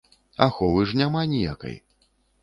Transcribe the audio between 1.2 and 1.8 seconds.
ніякай.